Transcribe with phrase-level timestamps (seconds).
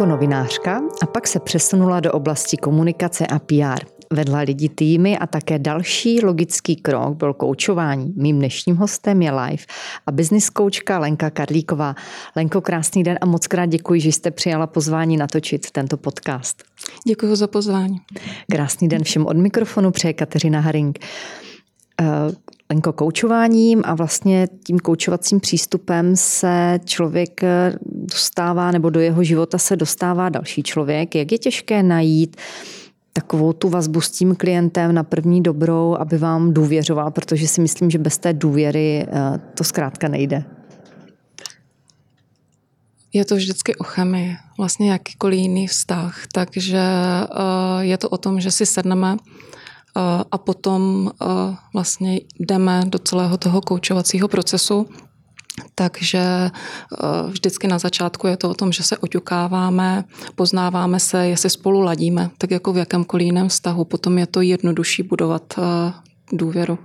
[0.00, 3.84] jako novinářka a pak se přesunula do oblasti komunikace a PR.
[4.12, 8.14] Vedla lidi týmy a také další logický krok byl koučování.
[8.16, 9.62] Mým dnešním hostem je live
[10.06, 11.94] a business koučka Lenka Karlíková.
[12.36, 16.62] Lenko, krásný den a moc krát děkuji, že jste přijala pozvání natočit tento podcast.
[17.06, 17.96] Děkuji za pozvání.
[18.50, 20.98] Krásný den všem od mikrofonu přeje Kateřina Haring.
[22.70, 29.24] Eh, Lenko, koučováním a vlastně tím koučovacím přístupem se člověk eh, dostává, nebo do jeho
[29.24, 31.14] života se dostává další člověk.
[31.14, 32.36] Jak je těžké najít
[33.12, 37.90] takovou tu vazbu s tím klientem na první dobrou, aby vám důvěřoval, protože si myslím,
[37.90, 40.44] že bez té důvěry eh, to zkrátka nejde.
[43.12, 46.82] Je to vždycky o chemii, vlastně jakýkoliv jiný vztah, takže
[47.80, 49.16] je to o tom, že si sedneme
[50.30, 51.10] a potom
[51.74, 54.86] vlastně jdeme do celého toho koučovacího procesu.
[55.74, 56.50] Takže
[57.28, 62.30] vždycky na začátku je to o tom, že se oťukáváme, poznáváme se, jestli spolu ladíme,
[62.38, 63.84] tak jako v jakémkoliv jiném vztahu.
[63.84, 65.54] Potom je to jednodušší budovat
[66.32, 66.78] důvěru.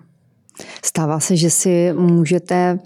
[0.85, 2.79] Stává se, že si můžete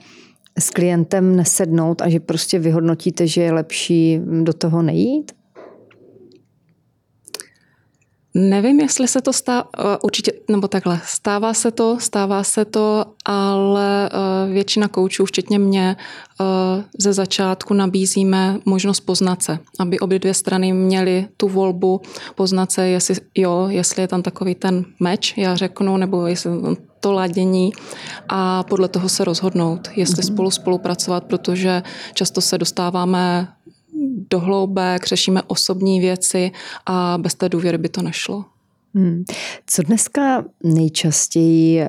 [0.60, 5.32] s klientem nesednout a že prostě vyhodnotíte, že je lepší do toho nejít?
[8.34, 13.06] Nevím, jestli se to stává, eh, určitě, nebo takhle, stává se to, stává se to,
[13.26, 15.96] ale eh, většina koučů, včetně mě,
[16.42, 22.02] eh, ze začátku nabízíme možnost poznat se, aby obě dvě strany měly tu volbu
[22.36, 26.52] poznat se, jestli jo, jestli je tam takový ten meč, já řeknu, nebo jestli
[27.00, 27.72] to ladění
[28.30, 30.34] a podle toho se rozhodnout, jestli mm-hmm.
[30.34, 33.48] spolu spolupracovat, protože často se dostáváme
[34.30, 36.52] do hloubek, řešíme osobní věci
[36.86, 38.46] a bez té důvěry by to nešlo.
[38.96, 39.24] Hmm.
[39.66, 41.88] Co dneska nejčastěji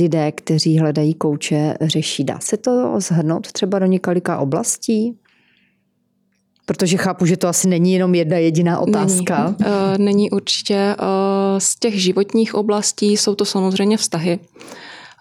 [0.00, 2.24] lidé, kteří hledají kouče, řeší?
[2.24, 5.18] Dá se to zhrnout třeba do několika oblastí?
[6.66, 9.54] Protože chápu, že to asi není jenom jedna jediná otázka.
[9.58, 10.96] Není, uh, není určitě.
[10.98, 11.06] Uh,
[11.58, 14.38] z těch životních oblastí jsou to samozřejmě vztahy.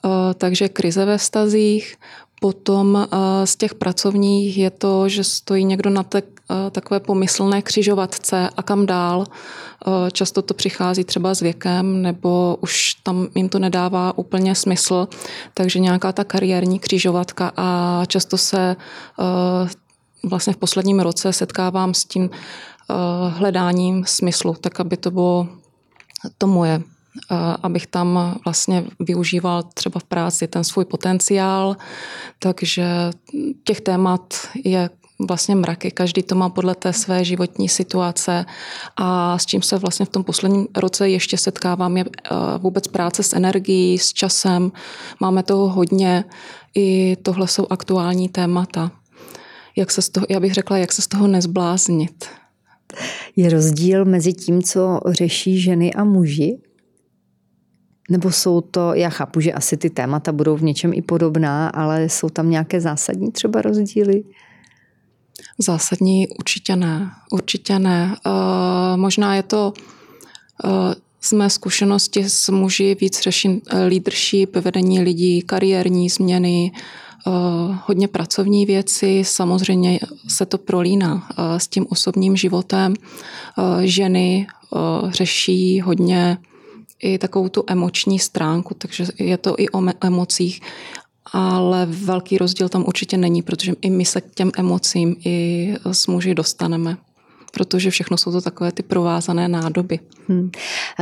[0.06, 1.96] Uh, takže krize ve vztazích,
[2.42, 7.62] Potom eh, z těch pracovních je to, že stojí někdo na te, eh, takové pomyslné
[7.62, 9.26] křižovatce a kam dál.
[9.28, 15.08] Eh, často to přichází třeba s věkem, nebo už tam jim to nedává úplně smysl,
[15.54, 18.76] takže nějaká ta kariérní křižovatka a často se
[20.24, 22.30] vlastně v posledním roce setkávám s tím
[23.30, 25.48] hledáním smyslu, tak aby to bylo
[26.38, 26.82] to moje
[27.64, 31.76] abych tam vlastně využíval třeba v práci ten svůj potenciál.
[32.40, 32.86] Takže
[33.64, 34.34] těch témat
[34.64, 34.90] je
[35.20, 35.92] vlastně mraky.
[35.92, 38.46] Každý to má podle té své životní situace
[38.98, 43.24] a s čím se vlastně v tom posledním roce ještě setkávám je eh, vůbec práce
[43.24, 44.72] s energií, s časem.
[45.20, 46.24] Máme toho hodně.
[46.76, 48.92] I tohle jsou aktuální témata.
[49.76, 52.26] Jak se z toho, já bych řekla, jak se z toho nezbláznit.
[53.36, 56.58] Je rozdíl mezi tím, co řeší ženy a muži?
[58.10, 62.10] Nebo jsou to, já chápu, že asi ty témata budou v něčem i podobná, ale
[62.10, 64.24] jsou tam nějaké zásadní třeba rozdíly?
[65.58, 67.12] Zásadní určitě ne.
[67.32, 68.16] Určitě ne.
[68.26, 69.74] Uh, možná je to
[70.64, 76.72] uh, z mé zkušenosti s muži víc řeším eh, leadership, vedení lidí, kariérní změny,
[77.86, 79.24] hodně pracovní věci.
[79.26, 81.28] Samozřejmě se to prolíná
[81.58, 82.94] s tím osobním životem.
[83.82, 84.48] Ženy
[85.10, 86.38] řeší hodně
[87.06, 90.62] i takovou tu emoční stránku, takže je to i o emocích,
[91.34, 96.08] ale velký rozdíl tam určitě není, protože i my se k těm emocím i s
[96.08, 96.98] muži dostaneme
[97.52, 100.00] protože všechno jsou to takové ty provázané nádoby.
[100.28, 100.52] Hmm.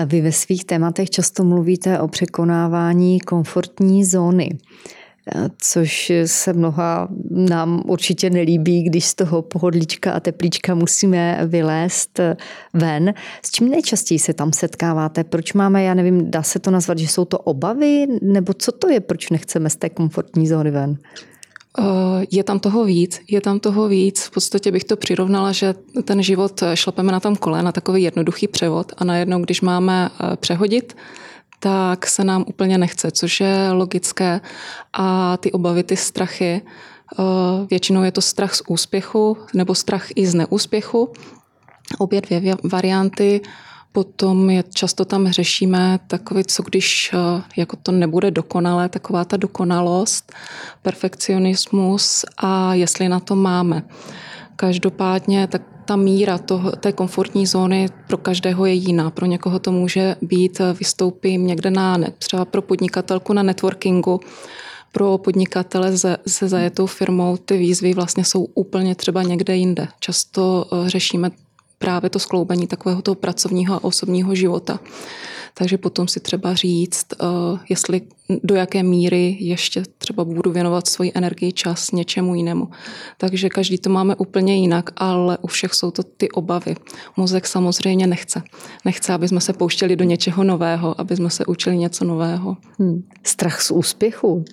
[0.06, 4.58] Vy ve svých tématech často mluvíte o překonávání komfortní zóny
[5.58, 12.20] což se mnoha nám určitě nelíbí, když z toho pohodlíčka a teplíčka musíme vylézt
[12.74, 13.14] ven.
[13.46, 15.24] S čím nejčastěji se tam setkáváte?
[15.24, 18.08] Proč máme, já nevím, dá se to nazvat, že jsou to obavy?
[18.22, 20.98] Nebo co to je, proč nechceme z té komfortní zóny ven?
[22.31, 24.24] Je tam toho víc, je tam toho víc.
[24.24, 28.48] V podstatě bych to přirovnala, že ten život šlapeme na tom kole, na takový jednoduchý
[28.48, 30.96] převod a najednou, když máme eh, přehodit,
[31.63, 34.42] tak se nám úplně nechce, což je logické.
[34.94, 37.24] A ty obavy, ty strachy, eh,
[37.69, 41.13] většinou je to strach z úspěchu nebo strach i z neúspěchu.
[41.98, 43.42] Obě dvě varianty.
[43.92, 49.38] Potom je, často tam řešíme takové, co když eh, jako to nebude dokonalé, taková ta
[49.38, 50.33] dokonalost,
[50.81, 53.83] perfekcionismus a jestli na to máme.
[54.56, 59.09] Každopádně tak ta míra toho, té komfortní zóny pro každého je jiná.
[59.09, 64.19] Pro někoho to může být, vystoupím někde na, třeba pro podnikatelku na networkingu,
[64.91, 69.88] pro podnikatele se, se zajetou firmou ty výzvy vlastně jsou úplně třeba někde jinde.
[70.00, 71.31] Často řešíme
[71.77, 74.80] právě to skloubení takového toho pracovního a osobního života.
[75.54, 77.26] Takže potom si třeba říct, eh,
[77.70, 78.02] jestli
[78.44, 82.70] do jaké míry ještě třeba budu věnovat svoji energii, čas něčemu jinému.
[83.18, 86.76] Takže každý to máme úplně jinak, ale u všech jsou to ty obavy.
[87.18, 88.44] Mozek samozřejmě nechce.
[88.86, 92.58] Nechce, aby jsme se pouštěli do něčeho nového, aby jsme se učili něco nového.
[92.80, 93.04] Hmm.
[93.24, 94.46] Strach z úspěchu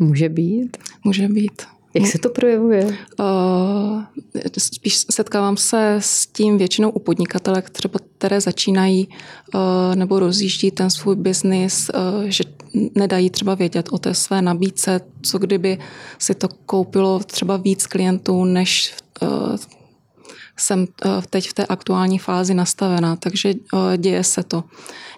[0.00, 0.76] může být?
[1.04, 1.62] Může být.
[1.96, 2.96] Jak se to projevuje?
[3.20, 4.02] Uh,
[4.58, 9.60] spíš setkávám se s tím většinou u podnikatele, třeba které začínají uh,
[9.94, 12.44] nebo rozjíždí ten svůj biznis, uh, že
[12.94, 15.78] nedají třeba vědět o té své nabídce, co kdyby
[16.18, 19.56] si to koupilo třeba víc klientů, než uh,
[20.58, 20.86] jsem
[21.30, 23.54] teď v té aktuální fázi nastavená, takže
[23.96, 24.64] děje se to.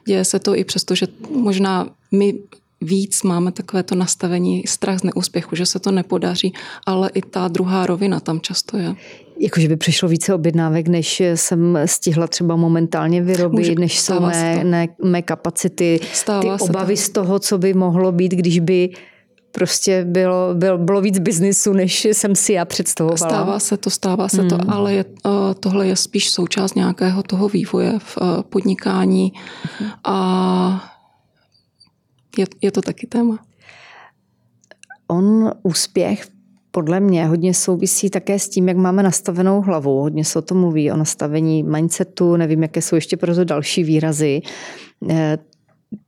[0.06, 2.34] Děje se to i přesto, že možná my
[2.80, 6.52] víc máme takové to nastavení strach z neúspěchu, že se to nepodaří,
[6.86, 8.94] ale i ta druhá rovina tam často je.
[9.40, 14.64] Jakože by přišlo více objednávek, než jsem stihla třeba momentálně vyrobit, Může, než jsou mé,
[14.64, 17.00] ne, mé kapacity, stává ty obavy to.
[17.00, 18.90] z toho, co by mohlo být, když by
[19.52, 23.16] prostě bylo, bylo, bylo víc biznisu, než jsem si já představovala.
[23.16, 24.50] Stává se to, stává se hmm.
[24.50, 29.32] to, ale je, uh, tohle je spíš součást nějakého toho vývoje v uh, podnikání
[29.78, 29.90] hmm.
[30.04, 30.97] a
[32.38, 33.38] je, je to taky téma.
[35.08, 36.26] On úspěch
[36.70, 40.00] podle mě hodně souvisí také s tím, jak máme nastavenou hlavu.
[40.00, 43.84] Hodně se o tom mluví, o nastavení mindsetu, nevím, jaké jsou ještě pro to další
[43.84, 44.40] výrazy.
[45.10, 45.38] Eh,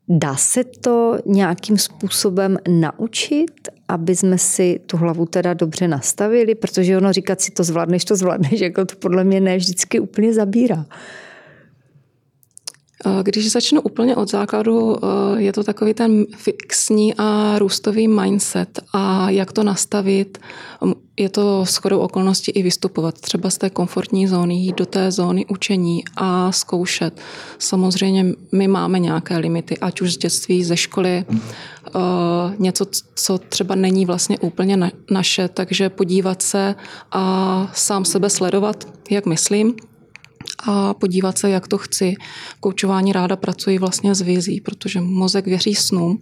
[0.09, 6.55] dá se to nějakým způsobem naučit, aby jsme si tu hlavu teda dobře nastavili?
[6.55, 10.35] Protože ono říkat si to zvládneš, to zvládneš, jako to podle mě ne vždycky úplně
[10.35, 10.87] zabírá.
[13.07, 18.81] Eh, když začnu úplně od základu, eh, je to takový ten fixní a růstový mindset.
[18.93, 20.39] A jak to nastavit,
[21.17, 25.47] je to shodou okolností i vystupovat třeba z té komfortní zóny, jít do té zóny
[25.47, 27.21] učení a zkoušet.
[27.59, 31.93] Samozřejmě my máme nějaké limity, ať už z dětství, ze školy, eh,
[32.59, 36.75] něco, co třeba není vlastně úplně naše, takže podívat se
[37.13, 39.75] a sám sebe sledovat, jak myslím,
[40.67, 42.15] a podívat se, jak to chci.
[42.61, 46.21] Koučování ráda pracuji vlastně s vizí, protože mozek věří snům,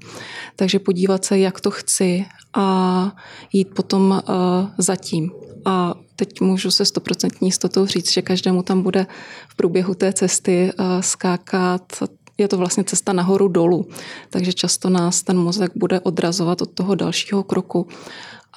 [0.56, 2.24] takže podívat se, jak to chci
[2.54, 3.16] a
[3.52, 4.34] jít potom uh,
[4.78, 5.30] zatím.
[5.64, 9.06] A teď můžu se stoprocentní jistotou říct, že každému tam bude
[9.48, 11.92] v průběhu té cesty uh, skákat
[12.38, 13.86] je to vlastně cesta nahoru dolů,
[14.30, 17.88] takže často nás ten mozek bude odrazovat od toho dalšího kroku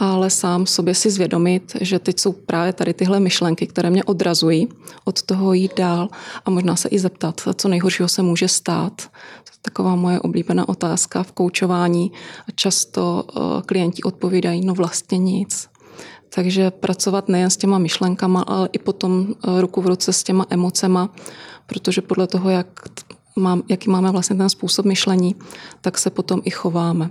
[0.01, 4.68] ale sám sobě si zvědomit, že teď jsou právě tady tyhle myšlenky, které mě odrazují
[5.06, 6.09] od toho jít dál
[6.45, 9.01] a možná se i zeptat, co nejhoršího se může stát.
[9.44, 12.12] To je taková moje oblíbená otázka v koučování.
[12.56, 15.69] Často eh, klienti odpovídají, no vlastně nic.
[16.36, 20.45] Takže pracovat nejen s těma myšlenkama, ale i potom eh, ruku v ruce s těma
[20.50, 21.09] emocema,
[21.65, 22.68] protože podle toho, jak
[23.36, 25.36] mám, jaký máme vlastně ten způsob myšlení,
[25.81, 27.09] tak se potom i chováme.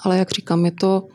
[0.00, 1.08] Ale jak říkám, je to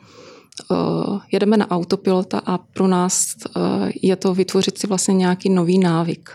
[0.70, 3.62] uh, jedeme na autopilota a pro nás uh,
[4.02, 6.30] je to vytvořit si vlastně nějaký nový návyk.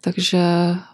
[0.00, 0.40] Takže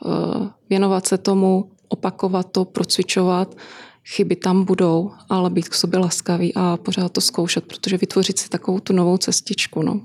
[0.04, 3.56] uh, věnovat se tomu, opakovat to, procvičovat,
[4.04, 8.48] chyby tam budou, ale být k sobě laskavý a pořád to zkoušet, protože vytvořit si
[8.48, 9.82] takovou tu novou cestičku.
[9.82, 10.00] No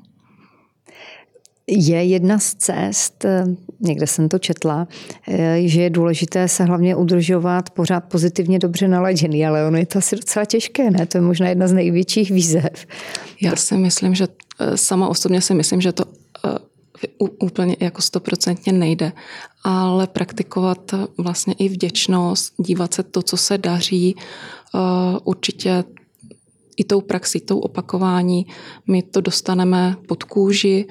[1.68, 3.46] je jedna z cest, eh,
[3.80, 4.88] někde jsem to četla,
[5.28, 10.00] eh, že je důležité se hlavně udržovat pořád pozitivně dobře naladěný, ale ono je to
[10.00, 11.06] asi docela těžké, ne?
[11.06, 12.86] To je možná jedna z největších výzev.
[13.42, 14.28] Já si myslím, že
[14.60, 16.06] eh, sama osobně si myslím, že to
[17.20, 19.12] úplně jako stoprocentně nejde,
[19.64, 24.16] ale praktikovat vlastně i vděčnost, dívat se to, co se daří,
[25.24, 25.84] určitě
[26.78, 28.46] i tou praxí, tou opakování,
[28.88, 30.88] my to dostaneme pod kůži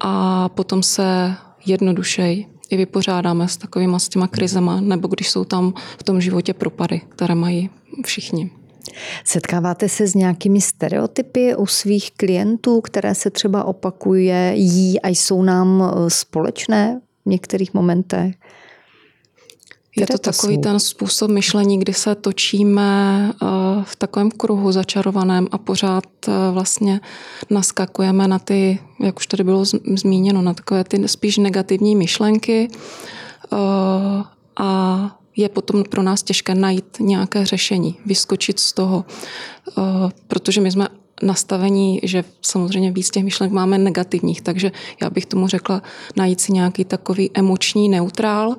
[0.00, 1.34] a potom se
[1.66, 6.54] jednodušeji i vypořádáme s takovými s těma krizema, nebo když jsou tam v tom životě
[6.54, 7.70] propady, které mají
[8.04, 8.50] všichni.
[9.24, 15.42] Setkáváte se s nějakými stereotypy u svých klientů, které se třeba opakuje, jí a jsou
[15.42, 18.34] nám eh, společné v některých momentech?
[19.96, 20.60] Je to takový jsou?
[20.60, 23.46] ten způsob myšlení, kdy se točíme eh,
[23.84, 27.00] v takovém kruhu začarovaném a pořád eh, vlastně
[27.50, 32.68] naskakujeme na ty, jak už tady bylo zmíněno, na takové ty spíš negativní myšlenky
[33.52, 33.56] eh,
[34.56, 39.04] a je potom pro nás těžké najít nějaké řešení, vyskočit z toho,
[40.26, 40.88] protože my jsme
[41.22, 45.82] nastavení, že samozřejmě víc těch myšlenek máme negativních, takže já bych tomu řekla
[46.16, 48.56] najít si nějaký takový emoční neutrál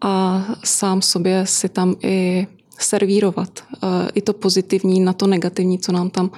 [0.00, 2.46] a sám sobě si tam i
[2.78, 3.64] servírovat
[4.14, 6.30] i to pozitivní na to negativní, co nám tam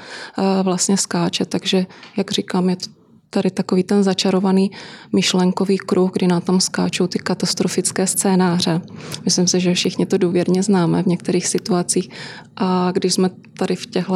[0.63, 1.45] vlastně skáče.
[1.45, 2.87] Takže, jak říkám, je to
[3.31, 4.71] tady takový ten začarovaný
[5.13, 8.81] myšlenkový kruh, kdy nám tam skáčou ty katastrofické scénáře.
[9.25, 12.11] Myslím si, že všichni to důvěrně známe v některých situacích.
[12.57, 14.15] A když jsme tady v těchto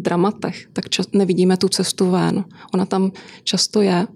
[0.00, 2.44] dramatech, tak čas, nevidíme tu cestu ven.
[2.74, 3.12] Ona tam
[3.44, 4.06] často je,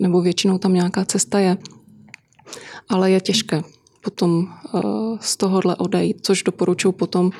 [0.00, 1.56] nebo většinou tam nějaká cesta je,
[2.88, 3.62] ale je těžké
[4.04, 7.30] potom uh, z tohohle odejít, což doporučuji potom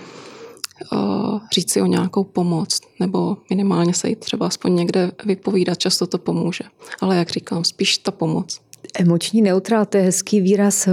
[0.92, 6.06] uh, říct si o nějakou pomoc, nebo minimálně se jít třeba aspoň někde vypovídat, často
[6.06, 6.64] to pomůže.
[7.00, 8.61] Ale jak říkám, spíš ta pomoc.
[8.99, 10.88] Emoční neutrál, to je hezký výraz.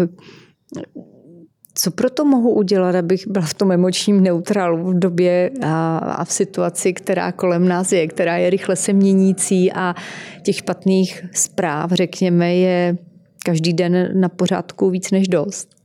[1.75, 6.25] Co pro to mohu udělat, abych byla v tom emočním neutrálu v době a, a
[6.25, 9.95] v situaci, která kolem nás je, která je rychle se měnící a
[10.43, 12.97] těch špatných zpráv, řekněme, je
[13.45, 15.81] každý den na pořádku víc než dost?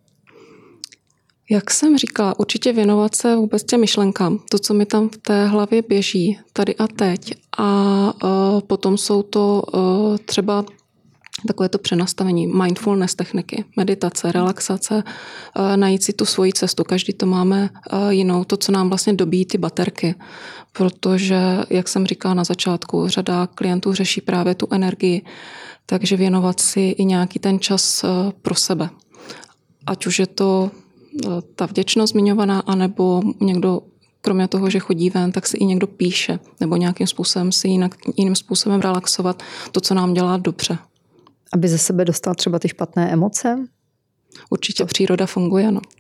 [1.51, 5.47] Jak jsem říkala, určitě věnovat se vůbec těm myšlenkám, to, co mi tam v té
[5.47, 7.35] hlavě běží, tady a teď.
[7.59, 10.65] A uh, potom jsou to uh, třeba
[11.47, 15.03] takové to přenastavení, mindfulness techniky, meditace, relaxace,
[15.77, 16.85] najít si tu svoji cestu.
[16.85, 17.71] Každý to máme
[18.09, 20.15] jinou, to, co nám vlastně dobíjí ty baterky.
[20.73, 21.41] Protože,
[21.71, 25.25] jak jsem říkala na začátku, řada klientů řeší právě tu energii,
[25.87, 28.05] takže věnovat si i nějaký ten čas
[28.43, 28.91] pro sebe.
[29.87, 30.71] Ať už je to
[31.55, 33.81] ta vděčnost zmiňovaná, anebo někdo
[34.21, 37.95] kromě toho, že chodí ven, tak si i někdo píše, nebo nějakým způsobem si jinak,
[38.17, 39.43] jiným způsobem relaxovat
[39.73, 40.79] to, co nám dělá dobře.
[41.53, 43.59] Aby ze sebe dostal třeba ty špatné emoce?
[44.51, 44.87] Určitě to...
[44.87, 45.81] příroda funguje, no.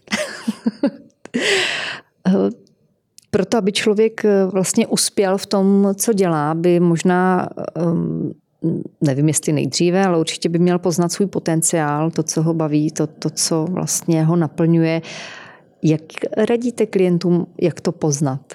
[3.31, 8.33] Proto, aby člověk eh, vlastně uspěl v tom, co dělá, by možná, ehm,
[9.00, 13.07] nevím jestli nejdříve, ale určitě by měl poznat svůj potenciál, to, co ho baví, to,
[13.07, 15.03] to co vlastně ho naplňuje.
[15.83, 16.03] Jak
[16.37, 18.55] radíte klientům, jak to poznat?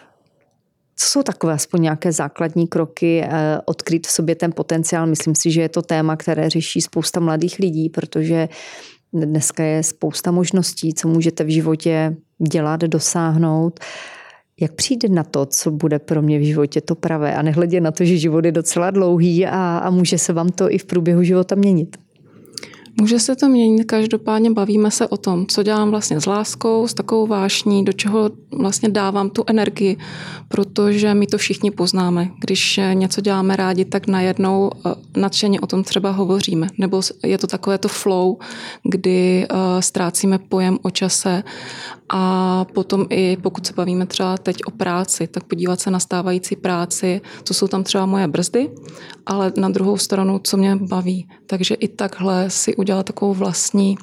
[1.01, 5.07] Co jsou takové aspoň nějaké základní kroky, eh, odkryt v sobě ten potenciál?
[5.07, 8.49] Myslím si, že je to téma, které řeší spousta mladých lidí, protože
[9.13, 12.15] dneska je spousta možností, co můžete v životě
[12.51, 13.79] dělat, dosáhnout.
[14.59, 17.91] Jak přijde na to, co bude pro mě v životě to pravé a nehledě na
[17.91, 21.23] to, že život je docela dlouhý a, a může se vám to i v průběhu
[21.23, 21.97] života měnit?
[22.99, 26.93] Může se to měnit, každopádně bavíme se o tom, co dělám vlastně s láskou, s
[26.93, 29.97] takovou vášní, do čeho vlastně dávám tu energii,
[30.47, 32.29] protože my to všichni poznáme.
[32.39, 36.67] Když něco děláme rádi, tak najednou eh, nadšeně o tom třeba hovoříme.
[36.77, 38.37] Nebo je to takové to flow,
[38.83, 41.43] kdy eh, ztrácíme pojem o čase
[42.13, 46.55] a potom i pokud se bavíme třeba teď o práci, tak podívat se na stávající
[46.55, 48.71] práci, co jsou tam třeba moje brzdy,
[49.25, 51.27] ale na druhou stranu, co mě baví.
[51.45, 53.97] Takže i takhle si udělat takovou vlastní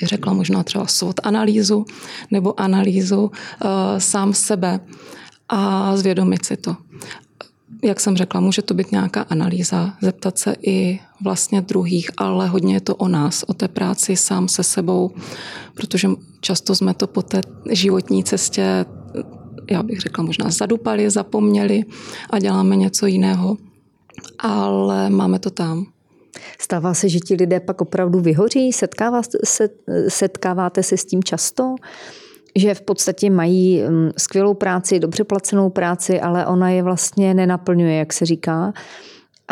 [0.00, 1.84] bych řekla možná třeba SWOT analýzu
[2.30, 3.30] nebo analýzu uh,
[3.98, 4.80] sám sebe
[5.48, 6.76] a zvědomit si to.
[7.82, 12.74] Jak jsem řekla, může to být nějaká analýza, zeptat se i vlastně druhých, ale hodně
[12.74, 15.10] je to o nás, o té práci sám se sebou,
[15.74, 16.08] protože
[16.40, 18.86] často jsme to po té životní cestě,
[19.70, 21.82] já bych řekla možná zadupali, zapomněli
[22.30, 23.56] a děláme něco jiného,
[24.38, 25.86] ale máme to tam.
[26.58, 28.72] Stává se, že ti lidé pak opravdu vyhoří?
[28.72, 29.68] Setkává se,
[30.08, 31.74] setkáváte se s tím často?
[32.56, 37.94] Že v podstatě mají mm, skvělou práci, dobře placenou práci, ale ona je vlastně nenaplňuje,
[37.94, 38.72] jak se říká.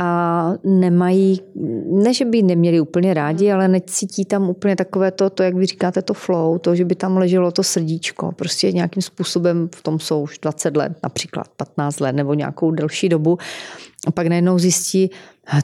[0.00, 1.40] A nemají,
[1.86, 5.66] ne, že by neměli úplně rádi, ale necítí tam úplně takové to, to, jak vy
[5.66, 8.32] říkáte, to flow, to, že by tam leželo to srdíčko.
[8.32, 13.08] Prostě nějakým způsobem v tom jsou už 20 let, například 15 let nebo nějakou delší
[13.08, 13.38] dobu.
[14.08, 15.10] A pak najednou zjistí,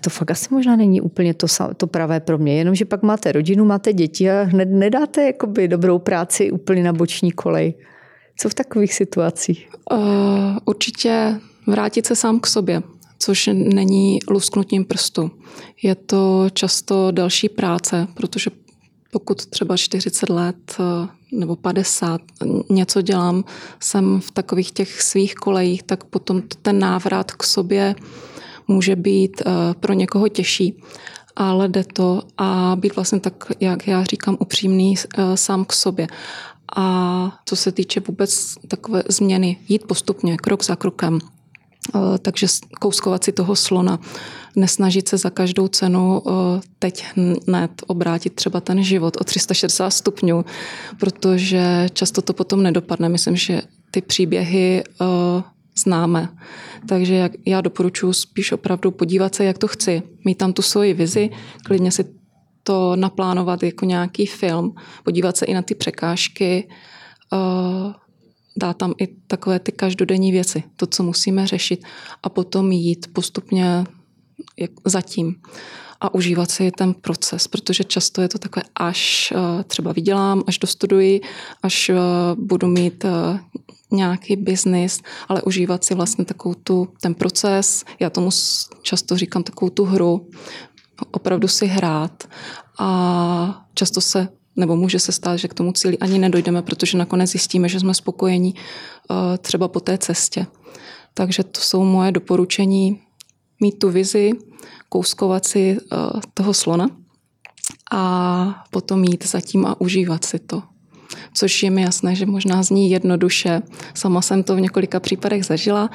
[0.01, 1.47] to fakt asi možná není úplně to,
[1.77, 5.99] to pravé pro mě, jenomže pak máte rodinu, máte děti a hned nedáte jakoby dobrou
[5.99, 7.75] práci úplně na boční kolej.
[8.39, 9.69] Co v takových situacích?
[9.93, 9.99] Uh,
[10.65, 12.83] určitě vrátit se sám k sobě,
[13.19, 15.31] což není lusknutím prstu.
[15.83, 18.51] Je to často další práce, protože
[19.14, 22.21] pokud třeba 40 let eh, nebo 50
[22.71, 23.44] něco dělám,
[23.80, 27.94] jsem v takových těch svých kolejích, tak potom ten návrat k sobě
[28.68, 30.83] může být eh, pro někoho těžší.
[31.37, 36.06] Ale jde to a být vlastně tak, jak já říkám, upřímný eh, sám k sobě.
[36.76, 41.18] A co se týče vůbec takové změny, jít postupně, krok za krokem.
[41.95, 42.47] Eh, takže
[42.81, 43.99] kouskovat si toho slona,
[44.57, 46.23] nesnažit se za každou cenu
[46.79, 47.05] teď
[47.47, 50.45] hned obrátit třeba ten život o 360 stupňů,
[51.00, 53.09] protože často to potom nedopadne.
[53.09, 54.85] Myslím, že ty příběhy
[55.79, 56.29] známe.
[56.88, 60.03] Takže jak já doporučuji spíš opravdu podívat se, jak to chci.
[60.25, 61.31] Mít tam tu svoji vizi,
[61.64, 62.05] klidně si
[62.62, 64.75] to naplánovat jako nějaký film,
[65.05, 66.69] podívat se i na ty překážky,
[68.57, 71.85] dá tam i takové ty každodenní věci, to, co musíme řešit
[72.23, 73.85] a potom jít postupně
[74.85, 75.35] zatím
[76.01, 79.33] a užívat si ten proces, protože často je to takové, až
[79.67, 81.21] třeba vydělám, až dostuduji,
[81.63, 81.91] až
[82.35, 83.05] budu mít
[83.93, 88.31] nějaký biznis, ale užívat si vlastně takovou tu, ten proces, já tomu
[88.83, 90.29] často říkám takovou tu hru,
[91.11, 92.25] opravdu si hrát
[92.79, 97.31] a často se nebo může se stát, že k tomu cíli ani nedojdeme, protože nakonec
[97.31, 100.47] zjistíme, že jsme spokojení uh, třeba po té cestě.
[101.15, 103.01] Takže to jsou moje doporučení
[103.61, 104.31] mít tu vizi,
[104.89, 106.91] kouskovat si uh, toho slona
[107.93, 110.63] a potom jít zatím a užívat si to
[111.35, 113.63] což je mi jasné, že možná zní jednoduše.
[113.95, 115.91] Sama jsem to v několika případech zažila,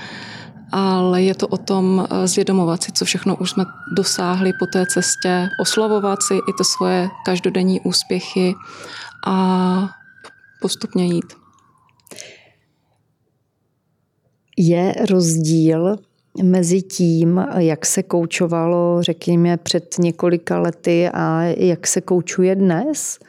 [0.72, 4.86] ale je to o tom eh, zvědomovat si, co všechno už jsme dosáhli po té
[4.86, 8.54] cestě, oslavovat si i to svoje každodenní úspěchy
[9.28, 9.90] a
[10.62, 11.34] postupně jít.
[14.58, 15.98] Je rozdíl
[16.44, 23.20] mezi tím, jak se koučovalo, řekněme, před několika lety a jak se koučuje dnes?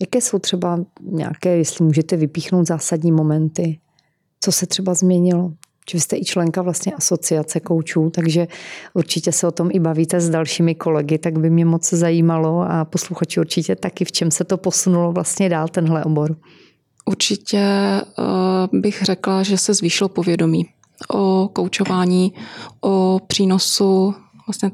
[0.00, 3.78] Jaké jsou třeba nějaké, jestli můžete vypíchnout zásadní momenty?
[4.40, 5.52] Co se třeba změnilo?
[5.92, 8.46] Vy jste i členka vlastně asociace koučů, takže
[8.94, 12.84] určitě se o tom i bavíte s dalšími kolegy, tak by mě moc zajímalo a
[12.84, 16.36] posluchači určitě taky, v čem se to posunulo vlastně dál tenhle obor.
[17.04, 17.62] Určitě
[18.18, 20.66] uh, bych řekla, že se zvýšilo povědomí
[21.14, 22.32] o koučování,
[22.80, 24.14] o přínosu,
[24.46, 24.70] vlastně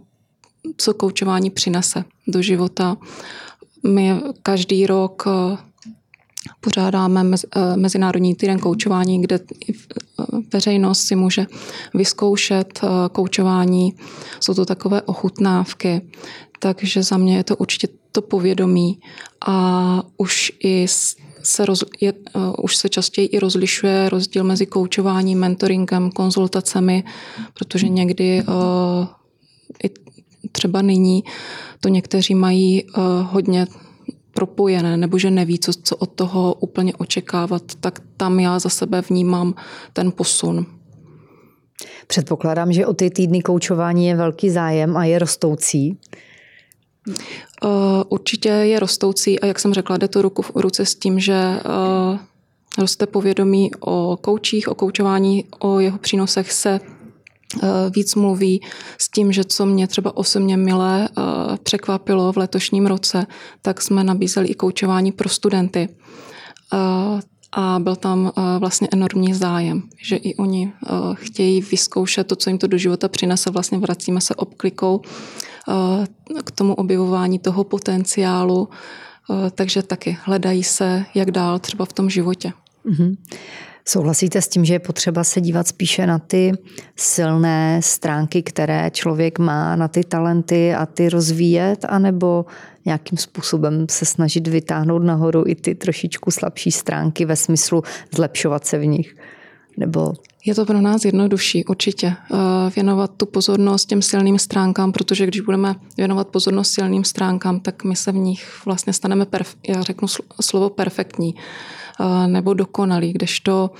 [0.76, 2.96] co koučování přinese do života,
[3.86, 5.56] my každý rok eh,
[6.60, 9.74] pořádáme eh, Mezinárodní týden koučování, kde eh,
[10.52, 11.46] veřejnost si může
[11.94, 12.80] vyzkoušet
[13.12, 13.94] koučování.
[14.40, 16.00] Jsou to takové ochutnávky,
[16.58, 19.00] takže za mě je to určitě to povědomí
[19.46, 20.86] a už i
[21.42, 27.04] se roz, je, uh, už se častěji i rozlišuje rozdíl mezi koučováním, mentoringem, konzultacemi,
[27.54, 29.06] protože někdy uh,
[29.84, 29.90] i
[30.52, 31.24] třeba nyní
[31.80, 33.66] to někteří mají uh, hodně
[34.32, 39.02] propojené, nebo že neví, co, co od toho úplně očekávat, tak tam já za sebe
[39.08, 39.54] vnímám
[39.92, 40.66] ten posun.
[42.06, 45.98] Předpokládám, že o ty týdny koučování je velký zájem a je rostoucí.
[47.64, 47.70] Uh,
[48.08, 51.60] určitě je rostoucí a jak jsem řekla, jde to ruku v ruce s tím, že
[52.12, 52.18] uh,
[52.78, 56.80] roste povědomí o koučích, o koučování, o jeho přínosech se
[57.96, 58.62] víc mluví
[58.98, 61.22] s tím, že co mě třeba osobně milé eh,
[61.62, 63.26] překvapilo v letošním roce,
[63.62, 65.88] tak jsme nabízeli i koučování pro studenty.
[66.72, 67.20] Eh,
[67.52, 70.72] a byl tam vlastně enormní zájem, že i oni
[71.14, 73.50] chtějí vyzkoušet to, co jim to do života přinese.
[73.50, 75.00] Vlastně vracíme se obklikou
[76.44, 78.68] k tomu objevování toho potenciálu,
[79.54, 82.52] takže taky hledají se, jak dál třeba v tom životě.
[82.86, 83.16] Mm-hmm.
[83.84, 86.52] Souhlasíte s tím, že je potřeba se dívat spíše na ty
[86.96, 92.46] silné stránky, které člověk má, na ty talenty a ty rozvíjet, anebo
[92.84, 97.82] nějakým způsobem se snažit vytáhnout nahoru i ty trošičku slabší stránky ve smyslu
[98.14, 99.16] zlepšovat se v nich?
[99.76, 100.12] Nebo
[100.44, 102.06] je to pro nás jednodušší, určitě.
[102.06, 102.36] Eh,
[102.74, 107.96] věnovat tu pozornost těm silným stránkám, protože když budeme věnovat pozornost silným stránkám, tak my
[107.96, 110.08] se v nich vlastně staneme, perf- já řeknu
[110.40, 111.34] slovo perfektní
[112.26, 113.70] nebo dokonalý, kdežto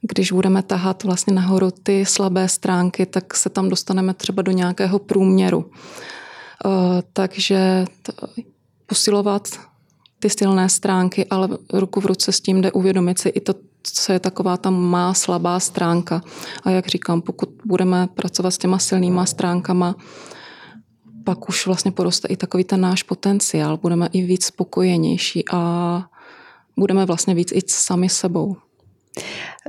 [0.00, 4.98] když budeme tahat vlastně nahoru ty slabé stránky, tak se tam dostaneme třeba do nějakého
[4.98, 5.70] průměru.
[7.12, 7.84] Takže
[8.86, 9.48] posilovat
[10.18, 14.12] ty silné stránky, ale ruku v ruce s tím jde uvědomit si i to, co
[14.12, 16.22] je taková ta má slabá stránka.
[16.64, 19.94] A jak říkám, pokud budeme pracovat s těma silnýma stránkama,
[21.24, 26.02] pak už vlastně poroste i takový ten náš potenciál, budeme i víc spokojenější a
[26.78, 28.56] budeme vlastně víc i sami sebou.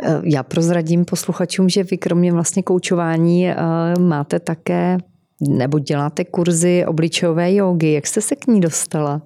[0.04, 3.56] Eh, já prozradím posluchačům, že vy kromě vlastně koučování eh,
[4.00, 4.98] máte také
[5.42, 7.92] nebo děláte kurzy obličejové jogy.
[7.92, 9.22] Jak jste se k ní dostala?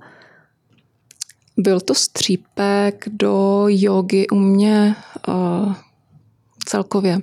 [1.58, 4.96] Byl to střípek do jogy u mě
[5.28, 5.74] uh,
[6.66, 7.20] celkově.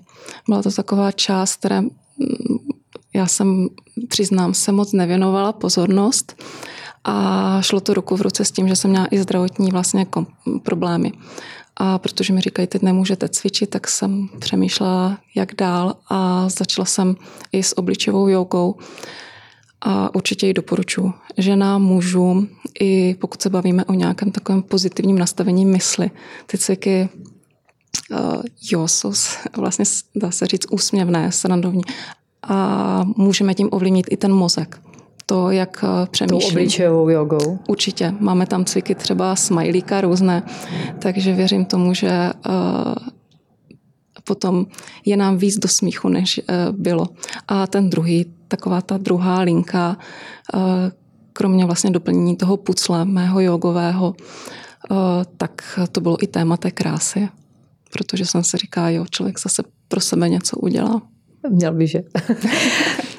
[0.49, 1.91] Byla to taková část, které mm,
[3.15, 3.69] já jsem,
[4.09, 6.43] přiznám, se moc nevěnovala pozornost
[7.05, 10.07] a šlo to ruku v ruce s tím, že jsem měla i zdravotní vlastně
[10.63, 11.13] problémy.
[11.77, 17.17] A protože mi říkají, teď nemůžete cvičit, tak jsem přemýšlela, jak dál a začala jsem
[17.53, 18.77] i s obličovou jogou.
[19.81, 22.49] A určitě ji doporučuji ženám, mužům,
[22.81, 26.11] i pokud se bavíme o nějakém takovém pozitivním nastavení mysli.
[26.47, 27.09] Ty cviky
[28.11, 29.13] uh, jo, jsou
[29.57, 29.85] vlastně,
[30.15, 31.83] dá se říct, úsměvné, srandovní
[32.43, 34.81] a můžeme tím ovlivnit i ten mozek
[35.31, 36.41] to, jak přemýšlím.
[36.41, 37.59] Tou obličejovou jogou?
[37.69, 38.15] Určitě.
[38.21, 40.43] Máme tam cviky třeba smajlíka různé,
[40.99, 42.31] takže věřím tomu, že
[44.25, 44.67] potom
[45.05, 46.41] je nám víc do smíchu, než
[46.73, 47.07] bylo.
[47.49, 49.97] A ten druhý, taková ta druhá linka,
[51.33, 54.15] kromě vlastně doplnění toho pucle mého jogového,
[55.37, 57.29] tak to bylo i téma té krásy,
[57.93, 61.03] protože jsem si říká, jo, člověk zase pro sebe něco udělá.
[61.51, 62.03] Měl by, že.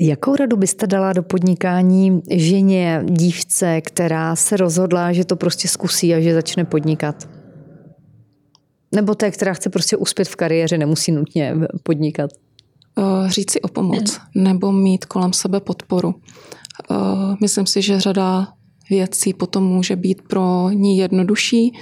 [0.00, 6.14] Jakou radu byste dala do podnikání ženě, dívce, která se rozhodla, že to prostě zkusí
[6.14, 7.28] a že začne podnikat?
[8.94, 12.30] Nebo té, která chce prostě uspět v kariéře, nemusí nutně podnikat?
[13.26, 16.14] Říct si o pomoc nebo mít kolem sebe podporu.
[17.40, 18.48] Myslím si, že řada
[18.90, 21.72] věcí potom může být pro ní jednodušší.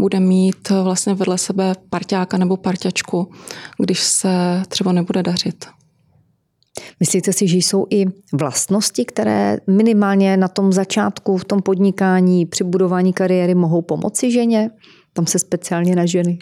[0.00, 3.30] Bude mít vlastně vedle sebe parťáka nebo parťačku,
[3.78, 5.66] když se třeba nebude dařit.
[7.00, 12.64] Myslíte si, že jsou i vlastnosti, které minimálně na tom začátku, v tom podnikání, při
[12.64, 14.70] budování kariéry mohou pomoci ženě?
[15.12, 16.38] Tam se speciálně na ženy.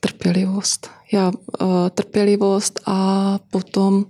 [0.00, 0.90] Trpělivost.
[1.12, 4.04] Já, uh, trpělivost a potom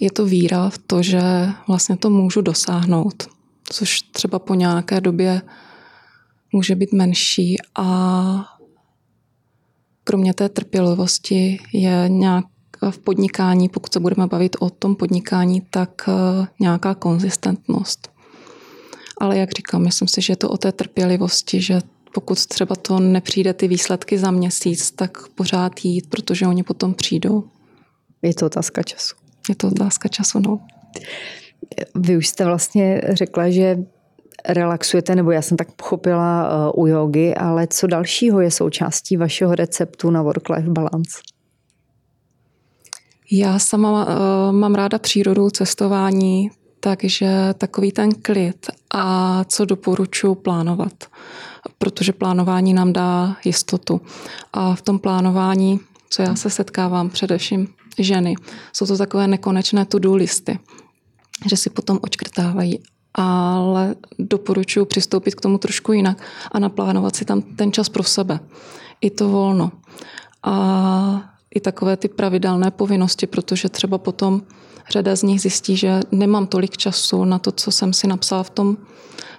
[0.00, 1.20] je to víra v to, že
[1.68, 3.28] vlastně to můžu dosáhnout,
[3.72, 5.42] což třeba po nějaké době
[6.52, 8.44] může být menší a
[10.04, 12.44] kromě té trpělivosti je nějak
[12.90, 18.10] v podnikání, pokud se budeme bavit o tom podnikání, tak eh, nějaká konzistentnost.
[19.20, 21.80] Ale jak říkám, myslím si, že je to o té trpělivosti, že
[22.14, 27.44] pokud třeba to nepřijde ty výsledky za měsíc, tak pořád jít, protože oni potom přijdou.
[28.22, 29.14] Je to otázka času.
[29.48, 30.60] Je to otázka času, no.
[31.94, 33.78] Vy už jste vlastně řekla, že
[34.48, 39.54] relaxujete, nebo já jsem tak pochopila eh, u jogy, ale co dalšího je součástí vašeho
[39.54, 41.18] receptu na work-life balance?
[43.30, 44.12] Já sama uh,
[44.52, 51.04] mám ráda přírodu, cestování, takže takový ten klid a co doporučuji plánovat,
[51.78, 54.00] protože plánování nám dá jistotu.
[54.52, 58.34] A v tom plánování, co já se setkávám především ženy,
[58.72, 60.58] jsou to takové nekonečné to-do listy,
[61.48, 62.78] že si potom očkrtávají
[63.18, 68.40] ale doporučuji přistoupit k tomu trošku jinak a naplánovat si tam ten čas pro sebe.
[69.00, 69.72] I to volno.
[70.42, 74.42] A i takové ty pravidelné povinnosti, protože třeba potom
[74.90, 78.50] řada z nich zjistí, že nemám tolik času na to, co jsem si napsala v
[78.50, 78.76] tom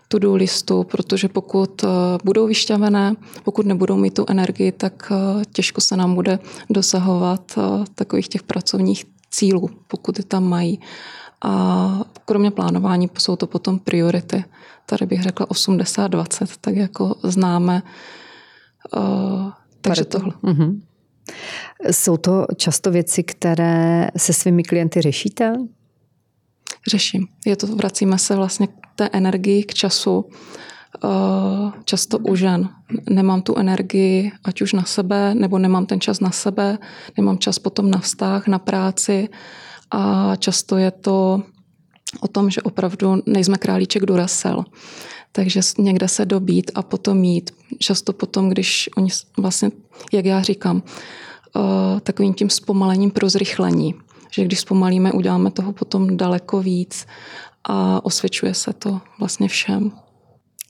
[0.08, 1.88] to-do listu, protože pokud eh,
[2.24, 6.40] budou vyšťavené, pokud nebudou mít tu energii, tak eh, těžko se nám bude
[6.70, 7.62] dosahovat eh,
[7.96, 10.80] takových těch pracovních cílů, pokud je tam mají.
[11.42, 14.46] A kromě plánování jsou to potom priority.
[14.86, 17.84] Tady bych řekla 80-20, tak jako známe.
[19.82, 20.34] takže tohle.
[20.44, 20.82] Mm-hmm.
[21.92, 25.54] Jsou to často věci, které se svými klienty řešíte?
[26.88, 27.28] Řeším.
[27.46, 30.26] Je to, vracíme se vlastně k té energii, k času.
[31.06, 32.70] Eh, často u žen.
[33.10, 36.78] Nemám tu energii, ať už na sebe, nebo nemám ten čas na sebe,
[37.18, 39.30] nemám čas potom na vztah, na práci.
[39.92, 41.44] A často je to
[42.22, 44.66] o tom, že opravdu nejsme králíček Duracell.
[45.38, 47.52] Takže někde se dobít a potom mít.
[47.80, 49.72] Často potom, když oni vlastně,
[50.14, 50.84] jak já říkám,
[51.56, 53.96] uh, takovým tím zpomalením pro zrychlení.
[54.32, 57.06] Že když zpomalíme, uděláme toho potom daleko víc
[57.64, 59.92] a osvědčuje se to vlastně všem.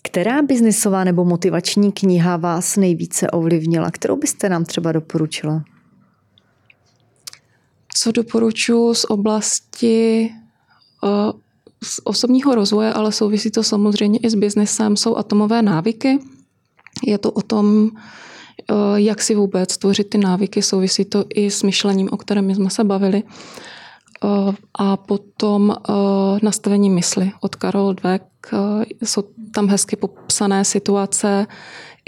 [0.04, 3.92] Která biznisová nebo motivační kniha vás nejvíce ovlivnila?
[3.92, 5.64] Kterou byste nám třeba doporučila?
[7.94, 10.30] Co doporučuji z oblasti
[11.04, 11.32] uh,
[11.84, 16.20] z osobního rozvoje, ale souvisí to samozřejmě i s biznesem, jsou atomové návyky.
[17.06, 21.64] Je to o tom, eh, jak si vůbec tvořit ty návyky, souvisí to i s
[21.64, 23.24] myšlením, o kterém jsme se bavili.
[23.24, 25.94] Eh, a potom eh,
[26.42, 28.26] nastavení mysli od Karol Dweck.
[29.04, 31.48] Jsou tam hezky popsané situace,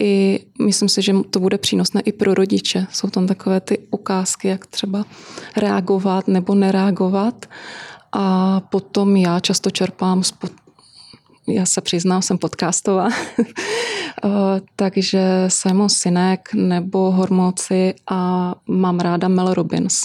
[0.01, 2.87] i myslím si, že to bude přínosné i pro rodiče.
[2.91, 5.05] Jsou tam takové ty ukázky, jak třeba
[5.57, 7.45] reagovat nebo nereagovat.
[8.11, 10.51] A potom já často čerpám z pod...
[11.47, 13.09] já se přiznám, jsem podcastová,
[14.25, 14.29] eh,
[14.75, 20.03] takže Simon Sinek nebo Hormoci a mám ráda Mel Robbins.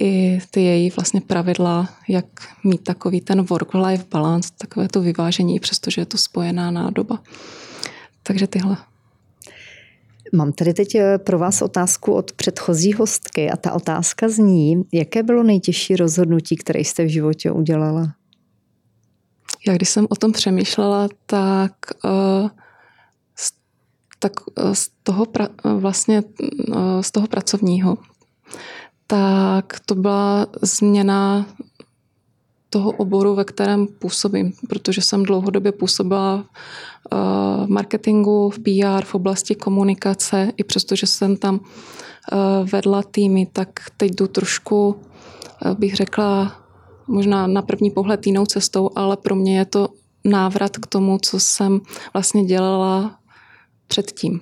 [0.00, 2.26] I ty její vlastně pravidla, jak
[2.64, 7.18] mít takový ten work-life balance, takové to vyvážení, přestože je to spojená nádoba.
[8.22, 8.76] Takže tyhle.
[10.32, 15.22] Mám tady teď eh, pro vás otázku od předchozí hostky a ta otázka zní, jaké
[15.22, 18.14] bylo nejtěžší rozhodnutí, které jste v životě udělala?
[19.66, 21.72] Já když jsem o tom přemýšlela, tak,
[22.04, 22.48] uh,
[24.18, 24.32] tak
[24.64, 26.22] uh, z toho pra, vlastně
[27.00, 27.98] z toho pracovního,
[29.06, 31.46] tak to byla změna
[32.70, 37.16] toho oboru, ve kterém působím, protože jsem dlouhodobě působila eh,
[37.66, 42.36] v marketingu, v PR, v oblasti komunikace, i přestože jsem tam eh,
[42.72, 44.96] vedla týmy, tak teď jdu trošku,
[45.66, 46.52] eh, bych řekla,
[47.06, 49.88] možná na první pohled jinou cestou, ale pro mě je to
[50.24, 51.80] návrat k tomu, co jsem
[52.12, 53.18] vlastně dělala
[53.86, 54.40] předtím.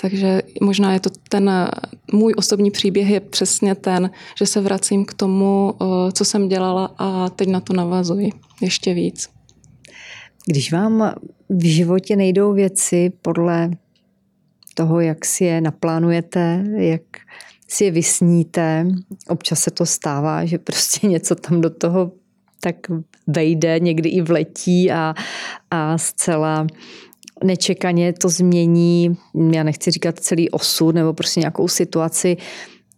[0.00, 1.70] Takže možná je to ten
[2.12, 6.94] můj osobní příběh je přesně ten, že se vracím k tomu, eh, co jsem dělala
[6.98, 8.30] a teď na to navazuji
[8.60, 9.28] ještě víc.
[10.46, 11.14] Když vám
[11.48, 13.70] v životě nejdou věci podle
[14.74, 17.02] toho, jak si je naplánujete, jak
[17.68, 18.86] si je vysníte,
[19.28, 22.12] občas se to stává, že prostě něco tam do toho
[22.60, 22.76] tak
[23.26, 25.14] vejde, někdy i vletí a,
[25.70, 26.66] a zcela
[27.44, 29.16] nečekaně to změní,
[29.52, 32.36] já nechci říkat celý osud nebo prostě nějakou situaci.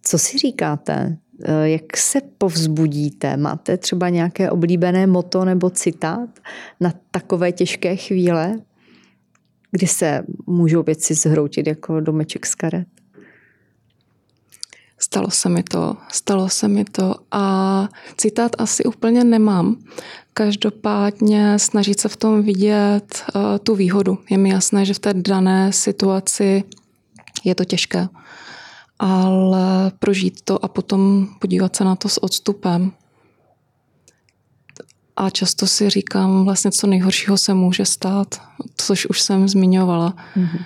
[0.02, 1.16] Co si říkáte?
[1.44, 3.36] Eh, jak se povzbudíte?
[3.36, 6.30] Máte třeba nějaké oblíbené moto nebo citát
[6.80, 8.58] na takové těžké chvíle,
[9.70, 12.88] kdy se můžou věci zhroutit jako domeček z karet?
[14.98, 19.76] Stalo se mi to, stalo se mi to a citát asi úplně nemám.
[20.40, 24.18] Každopádně snažit se v tom vidět uh, tu výhodu.
[24.30, 26.64] Je mi jasné, že v té dané situaci
[27.44, 28.08] je to těžké,
[28.98, 32.92] ale prožít to a potom podívat se na to s odstupem.
[35.16, 38.42] A často si říkám vlastně, co nejhoršího se může stát,
[38.76, 40.14] což už jsem zmiňovala.
[40.36, 40.64] Mm-hmm.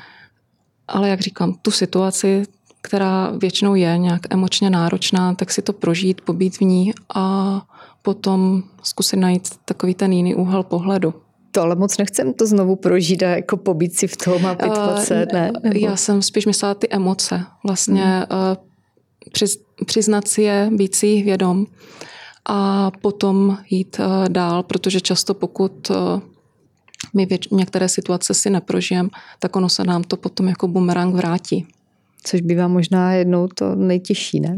[0.88, 2.42] Ale jak říkám, tu situaci,
[2.84, 7.62] která většinou je nějak emočně náročná, tak si to prožít, pobít v ní a
[8.02, 11.14] potom zkusit najít takový ten jiný úhel pohledu.
[11.50, 15.02] To ale moc nechcem to znovu prožít a jako pobít si v tom a pitvat
[15.02, 15.52] se, ne?
[15.62, 15.78] Nebo...
[15.78, 17.44] Já jsem spíš myslela ty emoce.
[17.64, 18.56] Vlastně hmm.
[19.32, 21.66] přiz, přiznat si je, být si jich vědom
[22.48, 25.94] a potom jít eh, dál, protože často pokud eh,
[27.14, 31.66] my věč, některé situace si neprožijeme, tak ono se nám to potom jako bumerang vrátí.
[32.26, 34.56] Což bývá možná jednou to nejtěžší, ne?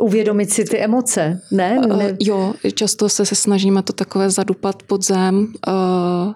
[0.00, 1.80] uvědomit si ty emoce, ne?
[1.80, 2.12] ne?
[2.12, 6.32] Uh, jo, často se, se snažíme to takové zadupat pod zem uh,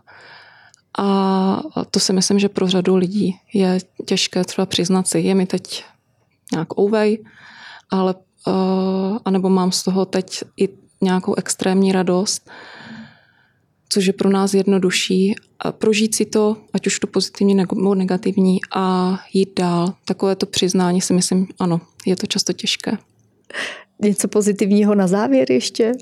[0.99, 5.47] a to si myslím, že pro řadu lidí je těžké třeba přiznat si, je mi
[5.47, 5.85] teď
[6.53, 7.25] nějak ouvej,
[7.90, 10.68] ale uh, anebo mám z toho teď i
[11.01, 12.51] nějakou extrémní radost,
[13.94, 15.35] což je pro nás jednodušší.
[15.70, 19.94] Prožít si to, ať už to pozitivní nebo negativní a jít dál.
[20.04, 22.98] Takové to přiznání si myslím, ano, je to často těžké.
[24.02, 25.92] Něco pozitivního na závěr ještě?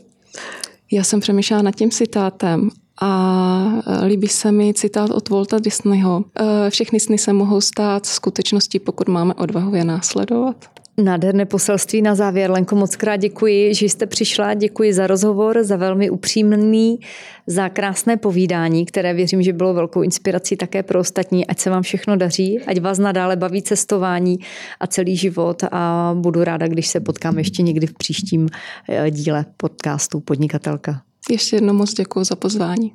[0.92, 6.24] Já jsem přemýšlela nad tím citátem a líbí se mi citát od Volta Disneyho.
[6.66, 10.70] E, všechny sny se mohou stát skutečností, pokud máme odvahu je následovat.
[10.98, 12.50] Nádherné poselství na závěr.
[12.50, 14.54] Lenko, moc krát děkuji, že jste přišla.
[14.54, 17.00] Děkuji za rozhovor, za velmi upřímný,
[17.46, 21.46] za krásné povídání, které věřím, že bylo velkou inspirací také pro ostatní.
[21.46, 24.38] Ať se vám všechno daří, ať vás nadále baví cestování
[24.80, 28.48] a celý život a budu ráda, když se potkáme ještě někdy v příštím
[28.88, 31.02] eh, díle podcastu Podnikatelka.
[31.30, 32.92] Ještě jednou moc děkuji za pozvání.